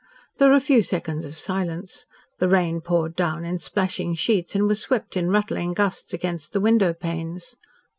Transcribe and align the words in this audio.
There 0.39 0.49
were 0.49 0.55
a 0.55 0.59
few 0.59 0.81
seconds 0.81 1.27
of 1.27 1.37
silence. 1.37 2.07
The 2.39 2.47
rain 2.47 2.81
poured 2.81 3.15
down 3.15 3.45
in 3.45 3.59
splashing 3.59 4.15
sheets 4.15 4.55
and 4.55 4.67
was 4.67 4.81
swept 4.81 5.15
in 5.15 5.29
rattling 5.29 5.73
gusts 5.75 6.11
against 6.11 6.53
the 6.53 6.59
window 6.59 6.91
panes. 6.91 7.55